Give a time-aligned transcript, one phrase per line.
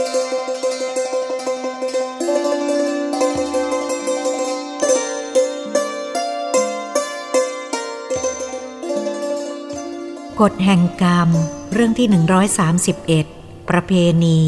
[0.00, 0.02] ก
[10.52, 11.28] ฎแห่งกรรม
[11.72, 12.06] เรื่องที่
[13.08, 13.92] 131 ประเพ
[14.24, 14.42] ณี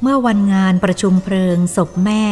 [0.00, 2.24] เมื่อวันงานประชุมเพลิงศพแม่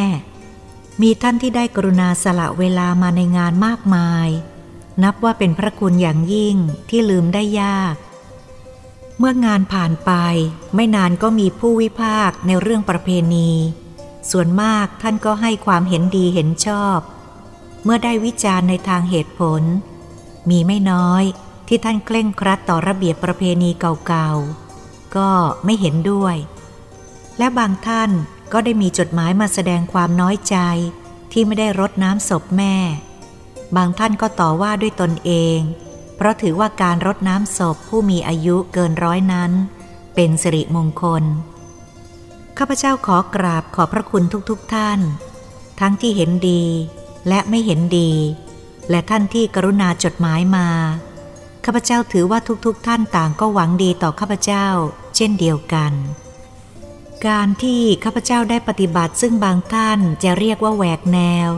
[1.01, 4.27] มีท่านที่ได้กรุณาสละเวลามาในงานมากมาย
[5.03, 6.55] นับว่าเป็นพระคุณอย่างยิ่ง
[6.89, 7.95] ที่ลืมได้ยาก
[9.19, 10.11] เมื่องานผ่านไป
[10.75, 13.51] ไม่นานก็มีผู้วิพากษ์ในเรื่องประเพณี
[14.31, 16.99] ส่วนมากท่านก็ให้ความเห็นดีเห็นชอบ
[17.83, 19.61] เมื่อได้วิจารณ์ในทางเหตุผล
[20.49, 21.23] มีไม่น้อย
[21.67, 25.29] ที่ท่านเคร่งครัดต่อระเบียบประเพณีเก่าๆ ก็
[25.65, 26.35] ไม่เห็นด้วย
[27.37, 28.11] และบางท่าน
[28.53, 30.57] ก็ได้มีจดหมายมาแสดงความน้อยใจ
[31.31, 32.75] ที่ไม่ได้รดน้ำศพแม่
[33.75, 35.59] บางท่านก็ต่อว่าด้วยตนเอง
[36.15, 39.51] เพราะถือว่าการรดน้ำศพผู้มีอายุเกินร้อยนั้น
[40.15, 41.23] เป็นสิริมงคล
[42.57, 44.99] ข้าพเจ้าขอกราบขอพระคุณทุกๆทท่าน
[45.79, 46.63] ทั้งที่เห็นดี
[47.27, 48.11] และไม่เห็นดี
[48.89, 50.67] และท่านที่กรุณาจดหมายมา
[51.65, 54.67] ข้าพเจ้าถือว่าทุกๆทท่านต่างก็หวังดีต่อข้าพเจ้า
[55.15, 55.93] เช่นเดียวกัน
[57.27, 61.49] การที่ข้าพเจ้าได้ปฏิบัติซึ่งบางท่านจะเรียกว่าแหวกแนว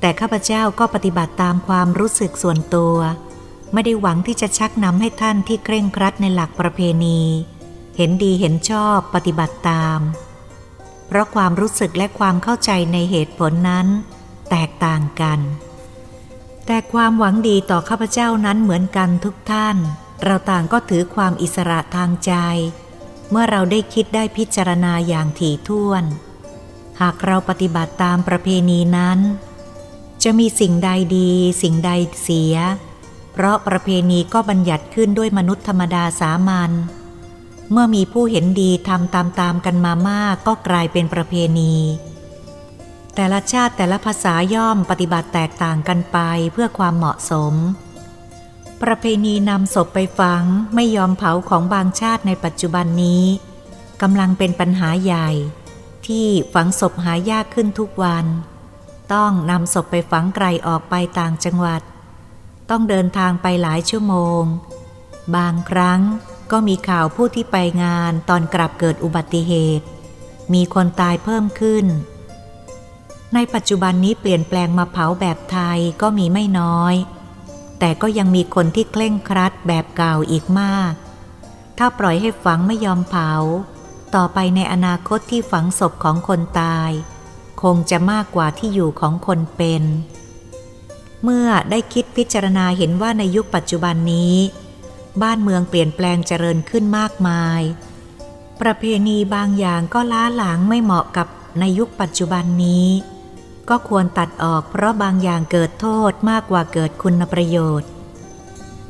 [0.00, 2.96] แต่ข้าพเจ้าก็ปฏิบัติตามความรู้สึกส่วนตัว
[3.78, 7.20] ไม่ได้หวังที่จะชักนำให้ท่านที่เคร่งครัดในหลักประเพณี
[7.96, 10.00] เห็นดีเห็นชอบปฏิบัติตาม
[11.06, 13.86] เพราะความรู้สึกและความเข้าใจในเหตุผลนั้น
[14.50, 15.40] แตกต่างกัน
[16.66, 19.76] แต่ความหวังดีต่อข้าพเจ้านั้นเหมือนกันทุกท่าน
[20.24, 22.32] เราต่างก็ถือความอิสระทางใจ
[23.30, 26.04] เมื่อเราได้คิดได้พิจารณาอย่างถี่ถ้วน
[27.00, 29.18] หากเราปฏิบัติตามประเพณีนั้น
[30.22, 31.90] จะมีสิ่งใดดี สิ่งใด
[32.22, 32.56] เสีย
[33.38, 36.70] เพราะประเพณีก็บัญญัติขึ้นด้วยมนุษย์ธรรมดาสามัญ
[37.70, 41.74] เมื่อมีผู้เห็นดีทำตามๆกันมามากก็กลายเป็นประเพณี
[43.14, 46.18] แต่ละชาติแต่ละภาษาย่อมปฏิบัติแตกต่างกันไป
[46.52, 47.54] เพื่อความเหมาะสม
[48.82, 50.44] ประเพณีนำศพไปฝัง
[50.74, 53.24] ไม่ยอมเผาของบางชาติในปัจจุบันนี้
[54.02, 55.28] กำลังเป็นปัญหาใหญ่
[56.06, 58.26] ที่ฝังศพหายากขึ้นทุกวัน
[59.12, 61.82] ต้องนำศพไปฝังไกลออกไปต่างจังหวัด
[62.70, 64.42] ต้องเดินทางไปหลายชั่วโมง
[65.36, 66.00] บางครั้ง
[66.50, 69.86] ก็มีข่าวผู้ที่ไปงานตอนกลับเกิดอุบัติเหตุ
[70.54, 71.86] มีคนตายเพิ่มขึ้น
[73.34, 76.94] ในปัจจุบันนี้เปลี่ยนแปลงมาเผาแบบไทยก็มีไม่น้อย
[77.78, 80.92] แต่ก็ยังมีคนที่เคร่งครัดแบบเก่าอีกมาก
[81.78, 83.32] ถ้าปล่อยให้ฝังไม่ยอมเผา
[84.14, 86.90] ต่อไปในอนาคตที่ฝังศพของคนตาย
[87.62, 89.82] คงจะมากกว่าที่อยู่ของคนเป็น
[91.24, 94.36] เมื่อได้คิดพิจารณาเห็นว่าในยุคปัจจุบันนี้
[95.22, 97.60] บ้านเมืองเปลี่ยนแปลงเจริญขึ้นมากมาย
[98.60, 101.26] ประเพณีบางอย่างก็ล้าหลังไม่เหมาะกับ
[101.60, 102.88] ในยุคปัจจุบันนี้
[103.68, 107.88] ก็ควรตัดออกเพราะบางอย่างเกิดโทษมากกว่าเกิดคุณประโยชน์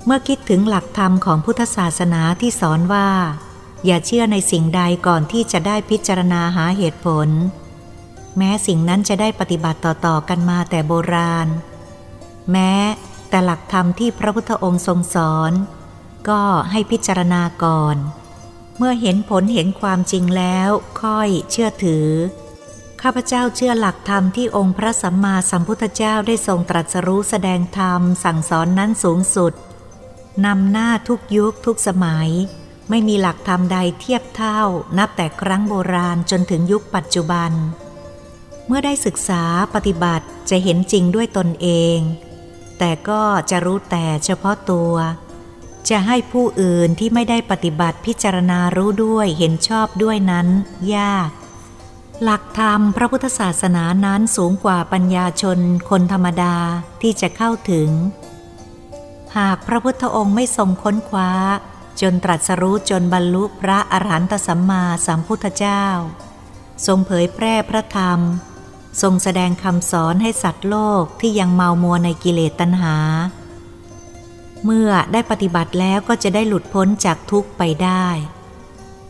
[0.05, 3.09] เมื่อคิดถึงหลักธรรมของพุทธศาสนาที่สอนว่า
[3.85, 7.29] อย่าเชื่อในสิ่งใดก่อนที่จะได้พิจารณาหาเหตุผล
[8.37, 11.49] แม้สิ่งนั้นจะได้ปฏิบัติต่อๆกันมาแต่โบราณ
[12.53, 12.75] แม้
[13.29, 15.53] แต่หลักธรรมที่พระพุทธองค์ทรงสอน
[16.29, 17.97] ก็ให้พิจารณาก่อน
[18.79, 20.71] เมื่อเห็นผลเห็นความจริงแล้ว
[21.03, 22.09] ค่อยเชื่อถือ
[23.03, 29.53] ข้าพเจ้าเชื่อหลักธรรมที่องค์พระสัมมาสัมพุทธเจ้าได้ทรงตรัสรู้แสดงธรรมสั่งสอนนั้นสูงสุด
[30.47, 32.31] นำหน้าทุกยุคทุกสมัย
[32.91, 34.61] ไม่มีหลักธรรมใดเทียบเท่า
[34.99, 37.53] นับแต่ครั้งโบราณจนถึงยุคปัจจุบัน
[38.67, 39.43] เมื่อได้ศึกษา
[39.75, 41.99] ปฏิบัติจะเห็นจริงด้วยตนเอง
[42.79, 44.95] แต่ก็จะรู้แต่เฉพาะตัว
[45.89, 50.49] จะให้ผู้อื่นที่ไม่ได้ปฏิบัติพิจารณารู้ด้วยเห็นชอบด้วยนั้น
[50.97, 51.31] ยาก
[52.23, 55.59] หลักธรรมพระพุทธศาสนานั้นสูงกว่าปัญญาชน
[55.91, 56.57] คนธรรมดา
[57.03, 57.89] ที่จะเข้าถึง
[59.39, 61.31] หากพระพุทธองค์ไม่ทรงค้นคว้า
[62.01, 65.85] จนตรัสรู้จนบรรลุพระอรหันตสัมมาสัมพุทธเจ้า
[66.87, 68.21] ทรงเผยแพร่พระธรรม
[69.03, 72.97] ทรงแสดงคำสอนให้สัตว์โลกที่ยังเมามัวในกิเลสตัณหา
[74.65, 78.07] เมื่อได้ปฏิบัติแล้วก็จะได้หลุดพ้นจากทุกข์ไปได้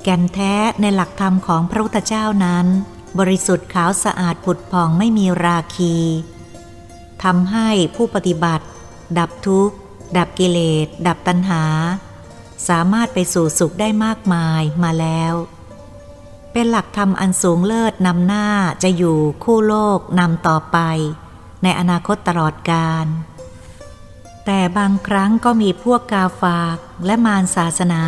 [0.03, 2.67] แก่นแท้ในหลักธรรมของพระพุทธเจ้านั้น
[3.19, 5.97] บริสุทธิ์ขาวสะอาดผุดผ่องไม่มีราคี
[7.23, 8.65] ทำให้ผู้ปฏิบัติ
[9.19, 9.77] ดับทุกข์
[10.17, 11.65] ดับกิเลส ดับตัณหา
[12.69, 15.35] สามารถไปสู่สุขได้มากมายมาแล้ว
[16.67, 18.47] เป็นหลักธรรมอันสูงเลิศนำหน้า
[18.83, 20.79] จะอยู่คู่โลกนำต่อไป
[21.63, 23.07] ในอนาคตตลอดกาล
[24.45, 26.77] แต่บางครั้งก็มีพวกกาฝาก
[27.07, 28.05] และมารศาสนา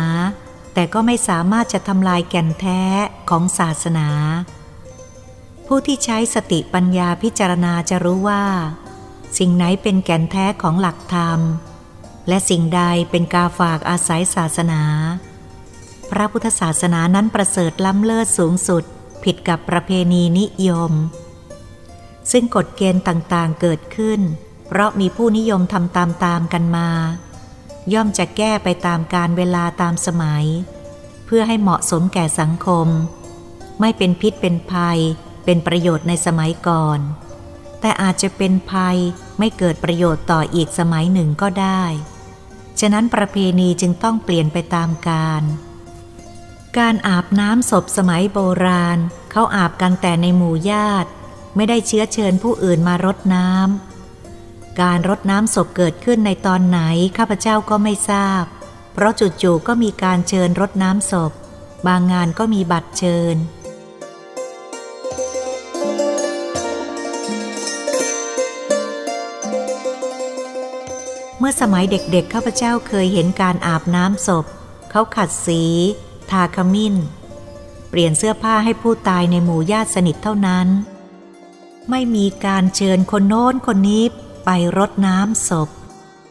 [0.73, 2.81] แต่ก็ไม่สามารถจะทำลายแก่นแท้
[3.29, 4.09] ของศาสนา
[5.65, 8.45] ผู้ที่ใช้สติปัญญาพิจารณาจะรู้ว่า
[9.37, 11.39] สิ่งไหนเป็นแก่นแท้ของหลักธรรม
[12.27, 14.83] และสิ่งใดเป็นกาฝากอาศัยศาสนา
[16.11, 18.83] พระพุทธศาสนานั้นประเสริฐล้ำเลิศสูงสุด
[19.23, 20.91] ผิดกับประเพณีนิยม
[22.31, 24.21] ซึ่งกฎเกณฑ์ต่างๆเกิดขึ้น
[24.67, 26.89] เพราะมีผู้นิยมทำตามๆกันมา
[27.93, 30.45] ย่อมจะแก้ไปตามการเวลาตามสมัย
[31.25, 32.87] เพื่อให้เหมาะสมแก่สังคม
[33.79, 34.99] ไม่เป็นพิษเป็นภัย
[35.45, 36.99] เป็นประโยชน์ในสมัยก่อน
[37.79, 38.97] แต่อาจจะเป็นภัย
[39.39, 41.83] ไม่เกิดประโยชน์ต่ออีกสมัยหนึ่งก็ได้
[42.79, 45.43] ฉะนั้นประเพณีจึงต้องเปลี่ยนไปตามกาล
[46.77, 48.97] การอาบน้ำศพสมัยโบราณ
[49.31, 51.09] เขาอาบกันแต่ในหมู่ญาติ
[51.55, 56.79] ไม่ได้เชื้อเชิญผู้อื่นมารดน้ำการรดน้ำศพเกิดขึ้นในตอนไหน
[57.17, 58.43] ข้าพเจ้าก็ไม่ทราบ
[58.93, 59.11] เพราะ
[59.41, 61.31] จู่ๆก็มีการเชิญรดน้ำศพ
[61.87, 63.35] บางงานก็มีบัตรเชิญ
[71.39, 74.45] เมื่อสมัยเด็กๆ ข้าพเจ้าเคยเห็นการอาบน้ำศพ
[74.91, 75.63] เขาขัดสี
[76.31, 76.95] ทาขมิ้น
[77.89, 80.67] เปลี่ยนเสื้อผ้าให้ผู้ตายในหมู่ญาติสนิทเท่านั้น
[81.89, 84.03] ไม่มีการเชิญคนโน้นคนนี้
[84.45, 85.69] ไปรดน้ำศพ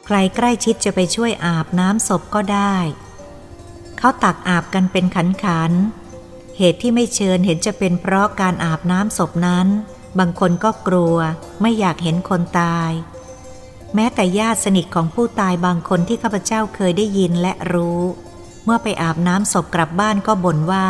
[0.07, 2.77] ใครใกล้ชิดจะไปช่วยอาบน้ำศพก็ได้
[3.99, 5.73] เขาตักอาบกันเป็นขันขัน
[6.59, 9.67] เหตุที่ไม่เชิญเห็นจะเป็นเพราะการอาบน้ำศพนั้น
[10.19, 11.17] บางคนก็กลัว
[11.61, 12.91] ไม่อยากเห็นคนตาย
[13.95, 18.03] แม้แต่ญาติสนิทของผู้ตายบางคนที่ข้าพเจ้าเคยได้ยินและรู้
[18.69, 20.89] มื่อไปอาบน้ำศพกลับบ้านก็บ่นว่า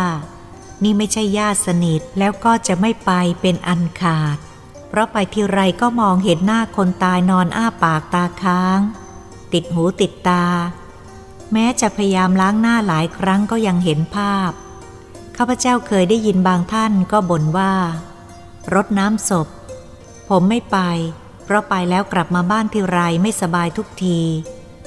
[0.83, 3.11] นี่ไม่ใช่ญาติสนิทแล้วก็จะไม่ไป
[3.41, 4.39] เป็นอันขาด
[4.89, 8.79] เพราะไปที่ไรก็มองเห็นหน้าคนตายนอนอ้าปากตาค้าง
[9.53, 10.45] ติดหูติดตา
[11.53, 14.51] แม้จะพยายามล้างหน้าหลายครั้งก็ยังเห็นภาพ
[15.37, 17.73] ข้าพเจ้าเคยได้ยินบางท่านก็บ่นว่า
[18.75, 19.49] รดน้ำศพ
[20.29, 20.79] ผมไม่ไป
[21.45, 24.21] เพราะไปแล้วกลับมาบ้านทีไรไม่สบายทุกที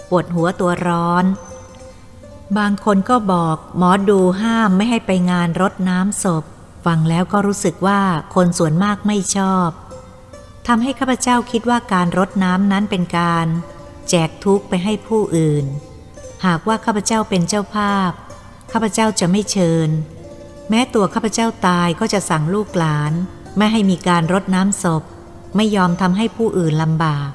[0.10, 1.26] ปวดหัวตัวร้อน
[2.58, 6.44] บางคนก็บอกหมอดูห้ามไม่ให้ไปงานรดน้ำศพ
[6.86, 8.02] ฟังแล้วก็รู้สึกว่า
[8.36, 9.70] คนส่วนมากไม่ชอบ
[10.68, 13.48] ทำให้ข้าพเจ้าคิดว่าการรดน้ำนั้นเป็นการ
[14.10, 15.66] แจกทุกไปให้ผู้อื่น
[16.46, 18.12] หากว่าข้าพเจ้าเป็นเจ้าภาพ
[18.72, 19.90] ข้าพเจ้าจะไม่เชิญ
[20.70, 23.14] แม้ตัวข้าพเจ้าตายก็จะสั่งลูกหลาน
[23.58, 25.04] ไม่ให้มีการรดน้ำศพ
[25.56, 27.32] ไม่ยอมทำให้ผู้อื่นลำบาก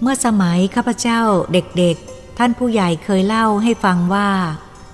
[0.00, 1.20] เมื่อสมัยข้าพเจ้า
[1.52, 4.30] เด็กๆ ท่านผู้ใหญ่เคยเล่าให้ฟังว่า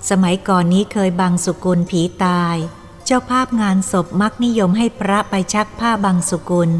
[0.09, 2.55] สมัยก่อนนี้เคยบังสุกุลผีตาย
[3.05, 6.71] เจ้าภาพงานศพมักนิยมให้พระไปชักผ้าบังสุกุล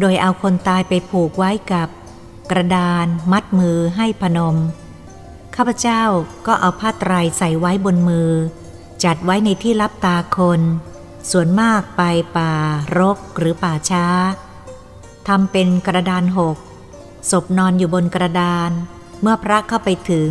[0.00, 1.88] โดยเอาคนตายไปผูกไว้กับ
[2.50, 4.56] กระดาน มัดมือให้พนม
[5.54, 6.02] ข้าพเจ้า
[6.46, 8.30] ก็เอาผ้าไตรใส่ไว้บนมือ
[9.04, 10.60] จัดไว้ในที่รับตาคน
[11.30, 12.02] ส่วนมากไป
[12.36, 12.52] ป่า
[12.98, 14.06] รกหรือป่าช้า
[15.28, 16.56] ทำเป็นกระดานหก
[17.30, 18.70] ศพนอนอยู่บนกระดาน
[19.20, 20.30] เมื่อพระเข้าไปถึง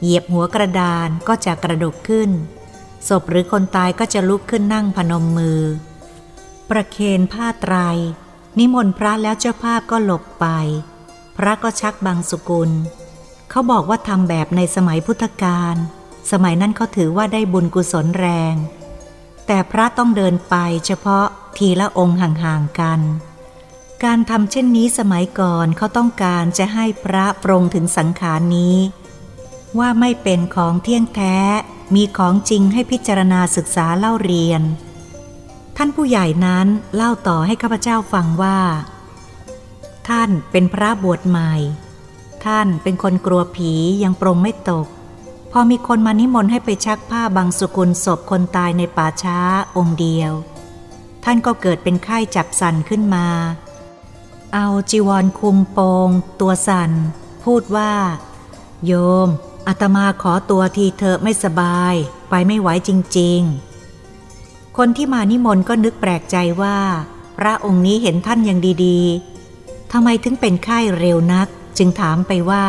[0.00, 2.30] เหยียบหัวกระดานก็จะกระดกขึ้น
[3.08, 5.60] ศพหรือคนตายก็จะลุกขึ้นนั่งพนมมือ
[6.70, 7.74] ประเคนผ้าไตร
[8.58, 10.46] นิมนต์พระแล้วเจ้าภาพก็หลบไป
[11.36, 12.70] พระก็ชักบางสุกุล
[13.50, 15.76] เขาบอกว่าทำแบบในสมัยพุทธกาล
[16.30, 18.54] สมัยนั้นเขาถือว่าได้บุญกุศลแรง
[19.46, 20.54] แต่พระต้องเดินไป
[20.86, 21.24] เฉพาะ
[21.56, 23.00] ทีละองค์ห่างๆกัน
[24.04, 28.76] การทำเช่นนี้สมัยก่อนเขาต้องการจะให้พระปรงถึงสังขารนี้
[29.78, 31.36] ว่าไม่เป็นของเที่ยงแท้
[31.94, 34.62] มีของจริงให้พิจารณาศึกษาเล่าเรียน
[35.76, 38.58] ท่านผู้ใหญ่นั้นเล่าต่อให้ข้าพเจ้าฟังว่า
[40.08, 41.52] ท่านเป็นพระบวชใหม่
[42.44, 44.86] ท่านเป็นคนกลัวผียังปรงไม่ตก
[45.52, 49.38] พอมีคนมานิมนต์ให้ไปชักผ้าบางสุกุลศพคนตายในป่าช้า
[49.76, 50.32] องค์เดียว
[51.24, 53.28] ท่านก็เกิดเป็นไข้จับสันขึ้นมา
[54.58, 56.08] เอาจีวรคุมโปง
[56.40, 56.90] ตัวสัน
[57.44, 57.92] พูดว่า
[58.86, 58.92] โย
[59.26, 59.28] ม
[59.66, 61.94] อาตมาขอตัวทีเธอไม่สบาย
[62.30, 63.40] ไปไม่ไหวจริง
[64.08, 66.78] ๆ คนที่มานิมนต์ก็นึกแปลกใจว่า
[67.38, 72.66] พระองค์นี้เห็นท่านยังดีๆทำไมถึงเป็นไข้เร็วนัก จึงถามไปว่า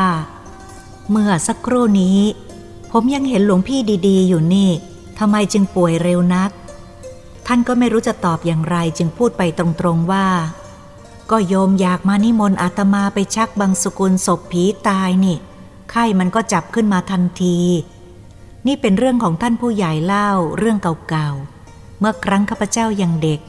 [1.10, 2.20] เมื่อสักครู่นี้
[2.92, 4.70] ผมยังเห็นหลวงพี่ดีๆ อยู่นี่
[5.20, 6.51] ทำไมจึงป่วยเร็วนัก
[7.48, 9.65] ท่านก็ไม่รู้จะตอบอย่างไรจึงพูดไปตร
[9.96, 10.27] งๆว่า
[11.32, 15.38] ก็โยมอยากมานิมนต์อาตมาไปชักบางสกุลศพผีตายนี่
[15.89, 17.60] ไข้มันก็จับขึ้นมาทันที
[18.67, 20.77] นี่เป็นเรื่องของท่านผู้ใหญ่เล่าเรื่อง
[21.10, 23.39] เก่าๆ เมื่อครั้งข้าพเจ้ายังเด็ก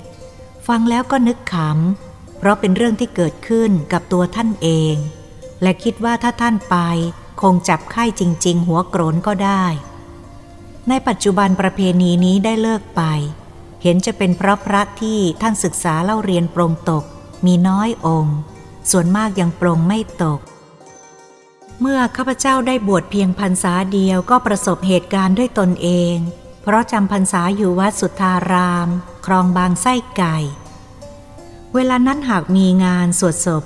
[0.67, 4.95] ฟังแล้วก็นึกขำ เพราะเป็นเรื่องที่เกิดขึ้นกับตัวท่านเอง
[5.63, 6.77] และคิดว่าถ้าท่านไป
[7.43, 9.65] คงจับไข้จริง ๆ หัวโกรนก็ได้
[10.89, 13.03] ในปัจจุบันประเพณีนี้ได้เลิกไป
[13.83, 17.05] เห็นจะเป็นเพราะพระที่ท่านศึกษาเล่าเรียนปรงตก
[17.45, 18.37] มีน้อยองค์
[18.91, 20.41] ส่วนมากยังปรงไม่ตก
[21.81, 26.17] เมื่อข้าพเจ้าได้บวชเพียงพรรษาเดียวก็ประสบเหตุการณ์ด้วยตนเอง
[26.63, 28.89] เพราะจำพรรษาอยู่วัดสุทธาราม
[29.27, 30.37] ครองบางไส้ไก่
[31.75, 33.65] เวลานั้นหากมีงานสวดศพ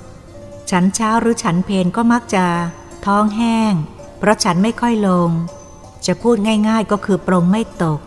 [0.69, 2.45] ฉันเช้าหรือฉันเพนก็มักจะ
[3.05, 3.73] ท้องแห้ง
[4.19, 5.29] เพราะฉันไม่ค่อยลง
[6.05, 6.37] จะพูด
[6.69, 7.99] ง่ายๆก็คือปรงไม่ตก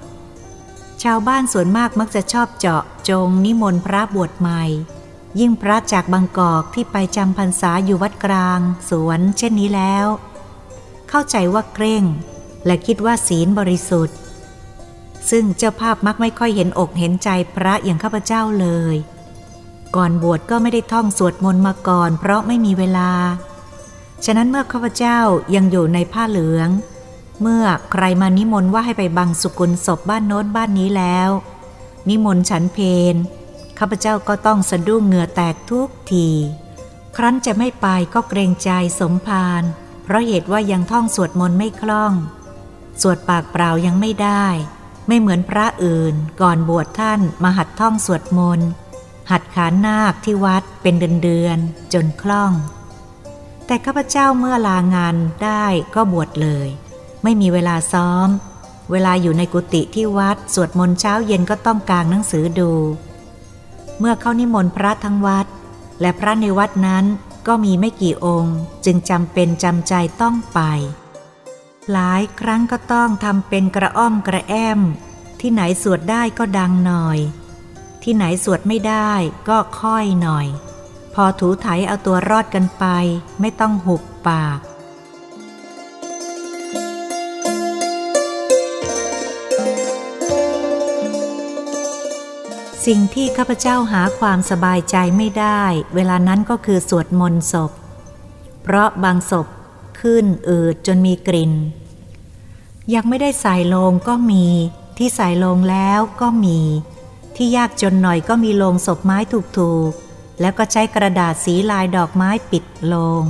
[1.02, 4.62] ชาวบ้านส่วนมากมักจะชอบเจาะจงนิมนต์พระบวชใหม่
[5.40, 10.06] ยิ่งพระจากบางกอกที่ไปจำพรรษาอยู่วัดกลาง สวนเช่นนี้แล้ว
[11.08, 12.04] เข้าใจว่าเกร่ง
[12.66, 14.16] และคิดว่าศีลบริสุทธิ์
[15.30, 18.96] ซึ่งเจ้าภาพมักไม่ค่อยเห็นอกเห็นใจพระอย่างข้าพเจ้าเลย
[19.96, 23.10] ก่อนบวชก็ไม่ได้ท่องสวดมนต์มาก่อน เพราะไม่มีเวลา
[24.24, 25.18] ฉะนั้นเมื่อข้าพเจ้า
[25.54, 26.68] ยังอยู่ในผ้าเหลือง
[27.42, 31.30] เมื่อใครมานิมนต์ว่าให้ไปบังสุกุลศพบ้านโน้นบ้านนี้แล้ว
[32.08, 32.78] นิมนต์ฉันเพ
[33.12, 33.14] น
[33.78, 36.28] ข้าพเจ้าก็ต้องสะดุ้งเหงื่อแตกทุกที
[37.16, 39.62] ครั้นจะไม่ไปก็เกรงใจสมภาร
[40.04, 42.12] เพราะเหตุว่ายังท่องสวดมนต์ไม่คล่อง
[43.02, 44.46] สวดปากเปล่ายังไม่ได้
[45.08, 48.68] ไม่เหมือนพระอื่น ก่อนบวชท่านมาหัดท่องสวดมนต์
[49.30, 51.58] หัดขานนาคที่วัดเป็นเดือนเดือน
[51.92, 52.52] จนคล่อง
[53.66, 55.64] แต่ข้าพเจ้าเมื่อลางานได้
[55.94, 56.68] ก็บวชเลย
[57.22, 58.28] ไม่มีเวลาซ้อม
[58.90, 62.72] เวลาอยู่ในกุฏิที่วัด สวดมนต์เช้าเย็นก็ต้องกางหนังสือดู
[63.98, 65.46] เมื่อเข้านิมนต์พระทั้งวัด
[66.00, 67.04] และพระในวัดนั้น
[67.46, 70.60] ก็มีไม่กี่องค์ จึงจำเป็นจำใจต้องไป
[71.92, 74.80] หลายครั้งก็ต้องทำเป็นกระอ้อมกระแอม
[75.40, 77.18] ที่ไหนสวดได้ก็ดังหน่อย
[78.02, 79.12] ที่ไหนสวดไม่ได้
[79.48, 80.46] ก็ค่อยหน่อย
[81.14, 82.84] พอถูไถเอาตัวรอดกันไป
[83.40, 84.58] ไม่ต้องหุบปาก
[92.86, 95.62] สิ่งที่ข้าพเจ้าหาความสบายใจไม่ได้
[95.94, 97.72] เวลานั้นก็คือสวดมนต์ศพ
[98.62, 99.46] เพราะบางศพ
[100.00, 101.52] ขึ้นอืดจนมีกลิ่น
[102.94, 104.46] ยังไม่ได้ใส่ลงก็มี
[104.98, 106.58] ที่ใส่ลงแล้วก็มี
[107.36, 109.18] ที่ยากจนหน่อยก็มีลงศพไม้
[109.58, 112.64] ถูกๆ แล้วก็ใช้กระดาษสีลายดอกไม้ปิด
[112.94, 113.22] ลง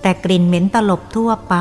[0.00, 1.56] แต่กลิ่นเหม็นตลบทั่วไป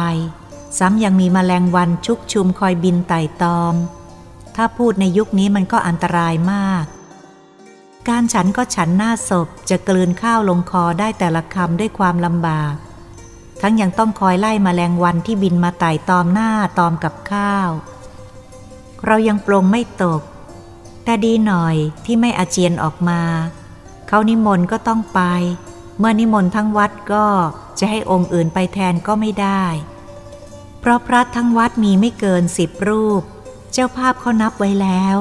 [0.77, 3.75] ซ้ำยังมีมแมลงวันชุกชุมคอยบินไต่ตอม
[4.61, 6.85] ถ้าพูดในยุคนี้มันก็อันตรายมาก
[8.09, 12.73] การฉันก็ฉันหน้าศพจะกลืนข้าวลงคอได้แต่ละคำด้วยความลำบาก
[13.61, 17.69] ทั้งยังต้องคอยไล่มแมลงวันที่บินมาไต่ตอมหน้าตอมกับข้าว
[19.05, 20.21] เรายังปรงไม่ตก
[21.03, 21.75] แต่ดีหน่อย
[22.05, 23.21] ที่ไม่อาเจียนออกมา
[24.07, 25.21] เขานิมนต์ก็ต้องไป
[25.99, 27.27] เมื่อนิมนต์ทั้งวัดก็
[27.79, 29.63] จะให้องค์อื่นไปแทนก็ไม่ได้
[30.79, 33.23] เพราะพระทั้งวัดมีไม่เกินสิบรูป
[33.73, 35.15] เจ้าภาพเขานับไว้แล้ว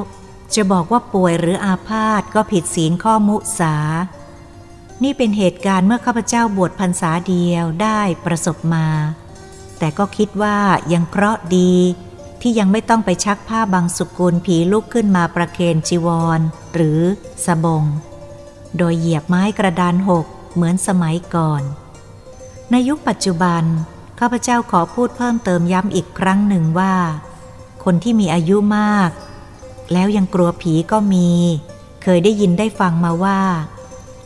[0.55, 3.77] จะบอกว่าป่วยหรืออาพาธก็ผิดศีลข้อมุสา
[5.03, 8.87] นี่เป็นเหตุการณ์เมื่อข้าพเจ้าบวชพรรษาเดียวได้ประสบมา
[9.79, 10.59] แต่ก็คิดว่า
[10.93, 11.75] ยังเคราะห์ดี
[12.41, 16.41] ที่ยังไม่ต้องไปชักผ้าบางสุกุลผีลุกขึ้นมาประเคนจีวร
[16.75, 17.01] หรือ
[17.47, 17.85] สบง
[18.77, 21.63] โดยเหยียบไม้กระดานหกเหมือนสมัยก่อน
[22.71, 23.65] ในยุคปัจจุบัน
[24.19, 26.95] ข้าพเจ้าขอพูดเพิ่มเติมย้ำอีกครั้งหนึ่งว่า
[27.91, 29.11] คนที่มีอายุมาก
[29.93, 31.31] แล้วยังกลัวผีก็มี
[32.03, 33.41] เคยได้ยินได้ฟังมาว่า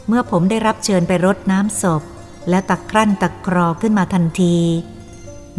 [0.06, 2.02] เมื่อผมได้รับเชิญไปรดน้ำศพ
[2.48, 4.58] แล้วตักครั่นตักครอขึ้นมาทันที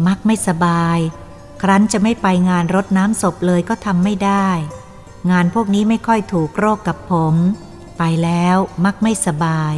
[0.06, 0.98] มักไม่สบาย
[1.62, 4.48] ครั้นจะไม่ไปงานรดน้ำศพเลยก็ทำไม่ได้
[5.30, 7.34] งานพวกนี้ไม่ค่อยถูกโรคกับผม
[7.98, 9.74] ไปแล้วมักไม่สบาย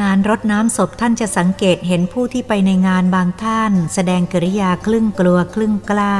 [0.00, 6.16] งานรดน้ำศพท่านจะสังเกตเห็นผู้ที่ไปในงานบางท่าน แสดงกริยาครึ่งกลัวครึ่งกล้า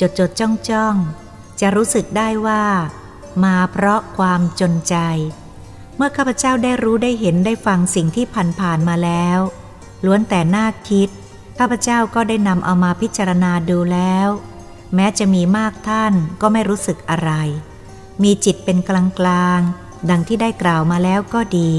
[0.00, 0.96] จดจดจ้องจ้อง
[1.60, 2.64] จะรู้สึกได้ว่า
[3.44, 4.96] มาเพราะความจนใจ
[5.96, 9.38] เมื่อข้าพเจ้าได้รู้ได้เห็นได้ฟังสิ่งที่ผ่านผ่านมาแล้ว
[10.04, 11.08] ล้วนแต่น่าคิด
[11.58, 14.28] ข้าพเจ้าก็ได้นำเอามาพิจารณาดูแล้ว
[14.94, 17.32] แม้จะมีมากท่านก็ไม่รู้สึกอะไร
[18.22, 19.60] มีจิตเป็นกลางกลาง
[20.10, 21.72] ดังที่ได้กล่าวมาแล้วก็ดี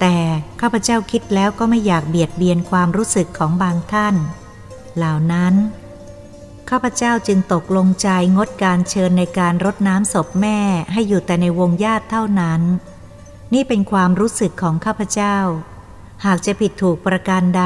[0.00, 0.16] แต่
[0.60, 4.14] ข้าพเจ้าคิดแล้วก็ไม่อยากเบียดเบียนความรู้สึกของบางท่าน
[4.96, 5.54] เหล่านั้น
[6.70, 10.58] ข้าพเจ้าจึงตกลงใจงดการเชิญในการรดน้ำศพแม่
[10.92, 12.62] ให้อยู่แต่ในวงญาติเท่านั้น
[13.54, 15.36] นี่เป็นความรู้สึกของข้าพเจ้า
[16.24, 17.64] หากจะผิดถูกประการใด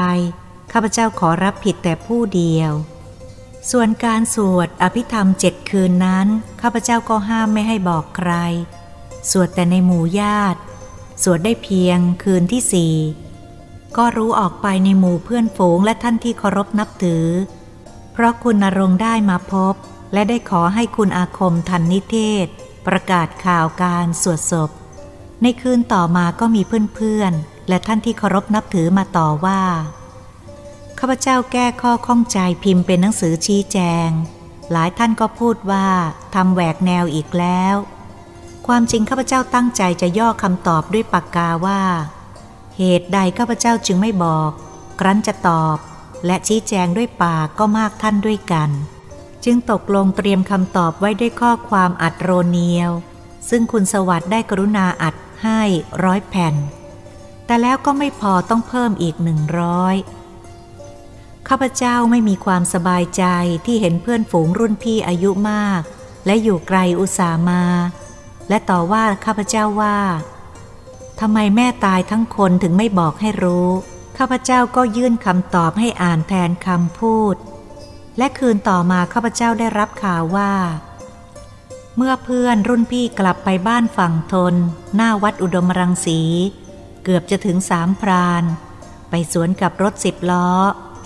[0.71, 2.71] ข้าพเจ้าขอรับผิดแต่ผู้เดียว
[3.71, 6.27] ส่วนการสวดอภิธรรมเจ็ดคืนนั้น
[6.61, 8.31] ข้าพเจ้าก็ห้ามไม่ให้บอกใคร
[9.31, 10.59] สวดแต่ในหมู่ญาติ
[11.23, 12.95] สวดได้เพียงคืนที่สี่
[13.97, 17.25] ก็รู้ออกไปในหมู่เพื่อนฝูงและท่านที่เคารพนับถือ
[18.13, 19.73] เพราะคุณนรงได้มาพบ
[20.13, 22.15] และได้ขอให้คุณอาคมทันนิเท
[22.45, 22.47] ศ
[22.87, 24.69] ประกาศข่าวการสวดศพ
[25.41, 26.61] ในคืนต่อมาก็มี
[26.95, 29.61] เพื่อนๆ และท่านที่เคารพนับถือมาต่อว่า
[30.99, 33.77] ข้าพเจ้าแก้ข้อข้องใจพิมพ์เป็นหนังสือชี้แจ
[34.07, 34.09] ง
[34.71, 35.87] หลายท่านก็พูดว่า
[36.35, 37.75] ทำแหวกแนวอีกแล้ว
[38.67, 41.81] ความจริงข้าพเจ้าตั้งใจจะย่อคำตอบด้วยปากกาว่า
[42.77, 44.51] เหตุใดข้าพเจ้าจึงไม่บอก
[44.99, 45.77] ครั้นจะตอบ
[46.25, 48.69] และชี้แจงด้วยปากก็มากท่านด้วยกัน
[49.45, 52.91] จึงตกลงเตรียมคำตอบไว้ด้วยข้อความอัดโรเนียว
[53.49, 55.61] ซึ่งคุณสวัสด์ได้กรุณาอัดให้
[56.03, 56.55] ร้อยแผ่น
[57.45, 59.95] แต่แล้วก็ไม่พอต้องเพิ่มอีกหนึ่งร้อย
[61.47, 63.23] ข้าพเจ้าไม่มีความสบายใจ
[63.65, 65.81] ที่เห็นเพื่อนฝูงรุ่นพี่อายุมาก
[66.25, 67.63] และอยู่ไกลอุตสามา
[68.49, 69.97] และต่อว่าข้าพเจ้าว่า
[71.19, 73.69] ทำไมแม่ตายทั้งคนถึงไม่บอกให้รู้
[74.17, 77.35] ข้าพเจ้าก็ยื่นคำตอบให้อ่านแทนคำพูด
[78.17, 80.53] และคืนต่อมาข้าพเจ้าได้รับข่าวว่า
[81.97, 84.55] เมื่อเพื่อนรุ่นพี่กลับไปบ้านฝั่งทน
[84.95, 86.19] หน้าวัดอุดมรังสี
[87.03, 88.43] เกือบจะถึงสามพราน
[89.09, 90.49] ไปสวนกับรถสิบล้อ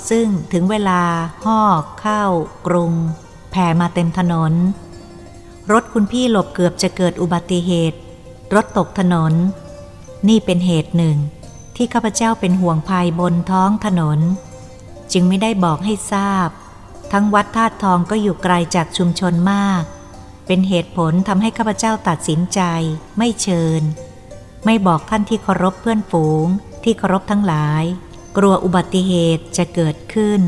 [0.10, 1.02] ซึ่งถึงเวลา
[1.46, 1.62] หอ
[2.02, 2.24] เข้า
[2.68, 2.94] กรุง
[3.52, 4.54] แผ่มาเต็มถนน
[5.72, 8.00] รถคุณพี่หลบเกือบจะเกิดอุบัติเหตุ
[8.56, 9.34] รถตกถนน
[10.28, 11.18] นี่เป็นเหตุหนึ่ง
[11.76, 14.20] ที่ข้าพเจ้าเป็นห่วงภัยบนท้องถนน
[15.14, 16.50] จึงไม่ได้บอกให้ทราบ
[17.12, 19.84] ทั้งวัดธาตุทองก็อยู่ไกลจากชุมชนมาก
[20.48, 22.62] เป็นเหตุผลทำให้ข้าพเจ้าตัดสินใจ
[23.18, 23.82] ไม่เชิญ
[24.66, 26.48] ไม่บอกท่านที่เคารพเพื่อนฝูง
[26.84, 27.84] ที่เคารพทั้งหลาย
[28.38, 30.42] กลัวอุบัติเหตุจะเกิดขึ้น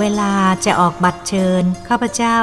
[0.00, 0.32] เวลา
[0.64, 2.38] จะออกบัตรเชิญข้าพเจ้า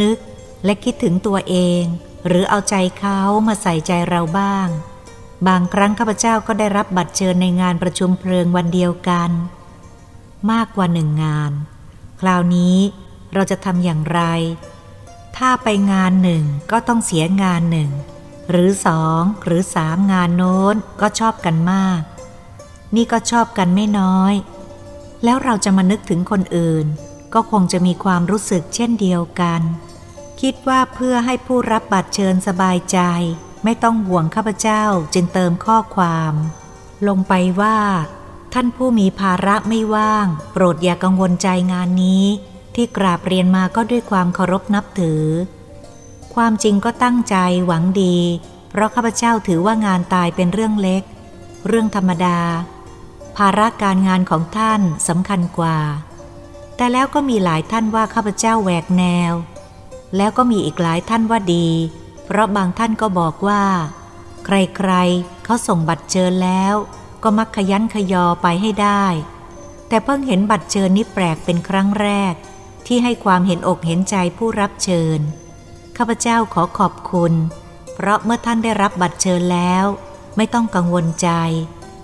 [0.00, 0.18] นึก
[0.64, 1.82] และคิดถึงตัวเอง
[2.26, 4.68] หรือเอาใจเขามาใส่ใจเราบ้าง
[5.48, 9.30] บางครั้งข้าพเจ้าก็ได้รับบัตรเชิญในงานประชุมเพลิงวันเดียวกัน
[10.50, 11.52] มากกว่าหนึ่งงาน
[12.20, 12.78] คราวนี้
[13.34, 14.20] เราจะทำอย่างไร
[15.36, 17.90] ถ้าไปงานหนึ่งก็ต้องเสียงานหนึ่ง
[18.50, 22.00] หรือสองหรือสามงานโน้นก็ชอบกันมาก
[22.96, 24.34] นี่ก็ชอบกันไม่น้อย
[25.24, 26.86] แล้วเราจะมานึกถึงคนอื่น
[27.34, 29.60] ก็คงจะมีความรู้สึกเช่นเดียวกัน
[30.40, 32.98] คิดว่าเพื่อให้ผู้รับบัตรเชิญสบายใจ
[33.64, 34.82] ไม่ต้องห่วงข้าพเจ้า
[35.14, 36.34] จึงเติมข้อความ
[37.08, 37.78] ลงไปว่า
[38.54, 42.24] ท่านผู้มีภาระไม่ว่าง โปรดอย่ากังวลใจงานนี้
[42.74, 45.24] ที่กราบเรียนมาก็ด้วยความเคารพนับถือ
[46.34, 48.18] ความจริงก็ตั้งใจหวังดี
[48.70, 51.02] เพราะข้าพเจ้าถือว่างานตายเป็นเรื่องเล็ก
[51.68, 52.38] เรื่องธรรมดา
[53.36, 55.78] ภาระการงานของท่านสำคัญกว่า
[56.76, 59.32] แต่แล้วก็มีหลายท่านว่าข้าพเจ้าแหวกแนว
[60.16, 61.68] แล้วก็มีอีกหลายท่านว่าดี
[62.24, 63.62] เพราะบางท่านก็บอกว่า
[64.44, 66.74] ใครๆเขาส่งบัตรเชิญแล้ว
[67.22, 69.04] ก็มักขยันขยอไปให้ได้
[69.88, 72.34] แต่เพิ่งเห็นบัตรเชิญนี้แปลกเป็นครั้งแรก
[72.86, 75.18] ที่ให้ความเห็นอกเห็นใจผู้รับเชิญ
[75.96, 77.32] ข้าพเจ้าขอขอบคุณ
[77.94, 79.84] เพราะเมื่อท่านได้รับบัตรเชิญแล้ว
[80.36, 81.28] ไม่ต้องกังวลใจ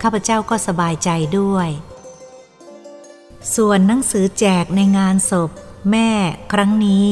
[0.01, 1.69] ข้าพเจ้าก็สบายใจด้วย
[3.55, 5.51] ส่วนหนังสือแจกในงานศพ
[5.91, 6.09] แม่
[6.53, 7.05] ครั้งนี้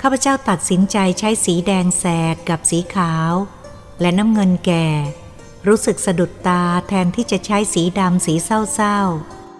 [0.00, 3.32] ข้าพเจ้าตัดสินใจใช้สีแดงแสดกับสีขาว
[4.00, 4.88] และน้ำเงินแก่
[5.66, 8.98] รู้สึกสะดุดตาแทนที่จะใช้สีดำสีเศร้า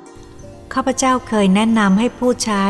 [0.07, 2.67] ๆ ข้าพเจ้าเคยแนะนำให้ผู้ใช้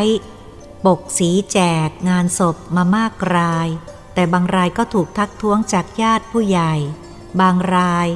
[0.84, 3.68] ปกสีแจกงานศพมามากราย
[4.14, 6.74] แต่บางรายก็ถูกทักท้วงจากญาติผู้ใหญ่
[7.40, 8.08] บางราย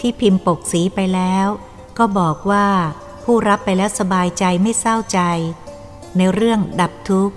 [0.00, 1.46] ที่พิมพ์ปกสีไปแล้ว
[1.98, 2.66] ก็บอกว่า
[3.24, 5.20] ผู้รับไปแล้วสบายใจไม่เศร้าใจ
[6.16, 7.36] ในเรื่องดับทุกข์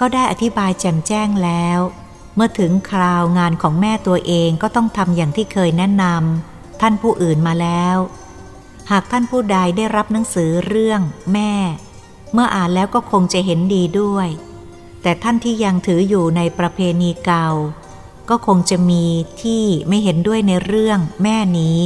[0.00, 1.78] ก็ได้อธิบายแจ่มแจ้งแล้ว
[2.34, 7.96] เมื่อถึงคราวงานของแม่ตัวเองก็ต้องทำอย่างที่เคยแนะนำท่านผู้อื่นมาแล้ว
[8.90, 11.00] หากท่านผู้ใดได้รับหนังสือเรื่อง
[11.32, 11.52] แม่
[12.32, 14.28] เมื่ออ่านแล้วก็คงจะเห็นดีด้วย
[15.02, 17.48] แต่ท่านที่ยังถืออยู่ในประเพณีเก่า
[18.28, 19.04] ก็คงจะมี
[19.42, 21.80] ที่ไม่เห็นด้วยในเรื่องแม่นี้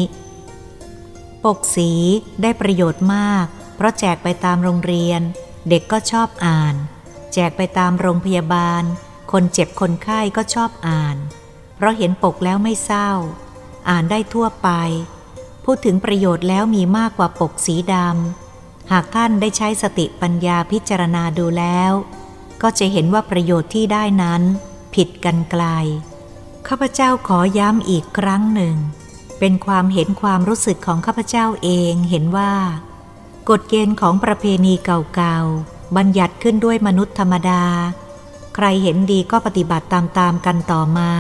[1.44, 1.90] ปกสี
[2.42, 3.46] ได้ประโยชน์มาก
[3.76, 5.20] เพราะแจกไปตามโรงเรียน
[5.68, 6.74] เด็กก็ชอบอ่าน
[7.34, 8.82] แจกไปตามโรงพยาบาล
[9.32, 11.16] คนเจ็บคนไข้ก็ชอบอ่าน
[11.76, 13.10] เพราะเห็นปกแล้วไม่เศร้า
[13.88, 14.68] อ่านได้ทั่วไป
[15.64, 21.92] พูดถึงประโยชน์แล้วมีมากกว่าปกสีดำหากท่านได้ใช้สติปัญญาพิจารณาดูแล้ว
[22.62, 24.42] ก็จะเห็นว่าประโยชน์ที่ได้นั้น
[24.94, 25.64] ผิดกันไกล
[26.68, 28.76] ข้าพเจ้าขอย้ำอีกครั้งหนึ่ง
[29.38, 32.52] เป็นความเห็นความรู้สึกของข้าพเจ้าเองเห็นว่า
[33.50, 37.64] กฎเกณฑ์ของประเพณีเก่าๆ บัญญัติขึ้นด้วยมนุษย์ธรรมดา
[38.54, 41.12] ใครเห็นดีก็ปฏิบัติตามๆกันต่อมา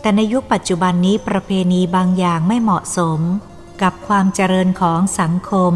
[0.00, 3.20] แต่ในยุคปัจจุบันนี้ประเพณีบางอย่างไม่เหมาะสม
[3.82, 5.74] กับความเจริญของสังคม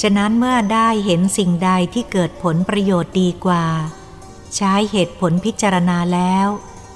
[0.00, 3.64] ฉะนั้นเมื่อได้เห็นสิ่งใดที่เกิดผลประโยชน์ดีกว่า
[4.56, 6.48] ใช้เหตุผลพิจารณาแล้ว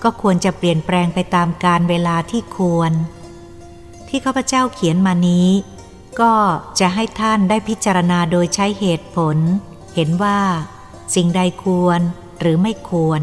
[0.05, 2.93] ก็ควรจะเปลี่ยนแปลงไปตามการเวลาที่ควร
[4.09, 5.49] ที่ข้าพเจ้าเขียนมานี้
[6.21, 6.35] ก็
[6.81, 9.37] จะให้ท่านได้พิจารณาโดยใช้เหตุผล
[9.95, 10.40] เห็นว่า
[11.14, 12.01] สิ่งใดควร
[12.40, 13.21] หรือไม่ควร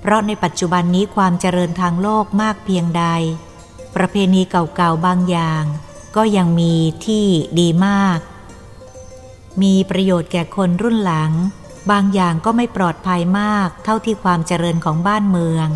[0.00, 3.04] เพราะในปัจจุบันนี้ความเจริญทางโลกมากเพียงใด
[3.96, 5.64] ประเพณีเก่าๆบางอย่าง
[6.16, 6.74] ก็ยังมี
[7.06, 7.26] ที่
[7.60, 8.18] ดีมาก
[9.62, 11.32] มีประโยชน์แก่คนรุ่นหลัง
[11.90, 15.68] บางอย่างก็ไม่ปลอดภัยมากเท่าที่ความเจริญของบ้านเมือง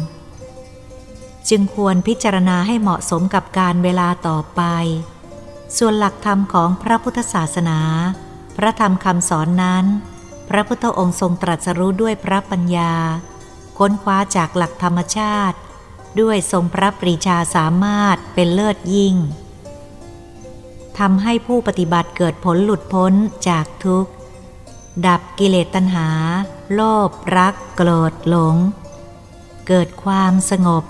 [1.48, 4.62] จึงควรพิจารณาให้เหมาะสมกับการเวลาต่อไป
[5.79, 7.81] ส่วนหลักธรรมของพระพุทธศาสนา
[8.57, 9.85] พระธรรมคำสอนนั้น
[10.48, 12.94] พระพุทธองค์ทรงตรัสรู้ด้วยพระปัญญา
[13.79, 15.59] ค้นคว้าจากหลักธรรมชาติ
[16.20, 19.14] ด้วยทรงพระปรีชาสามารถเป็นเลิศยิ่ง
[20.98, 23.12] ทำให้ผู้ปฏิบัติเกิดผลหลุดพ้น
[23.48, 24.11] จากทุกข์
[25.07, 26.09] ดับกิเลสตัณหา
[26.74, 28.57] โลภรัก โกรธหลง
[29.68, 30.85] เกิดความสงบ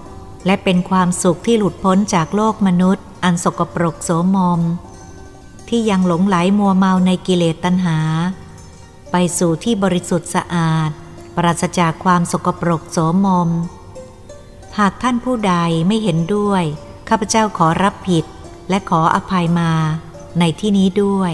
[0.47, 4.61] และเป็นความสุขที่หลุดพ้นจากโลกมนุษย์ อันสกปรกโสมม
[5.69, 7.99] ที่ยังหลงไหลมัวเมาในกิเลสตัณหา
[9.11, 10.91] ไปสู่ที่บริสุทธิ์สะอาด
[11.37, 13.51] ปราศจากความสกปรกโสมม
[14.79, 15.55] หากท่านผู้ใด
[15.87, 16.63] ไม่เห็นด้วย
[17.09, 18.25] ข้าพเจ้าขอรับผิด
[18.69, 19.73] และขออภัยมา
[20.39, 21.33] ในที่นี้ด้วย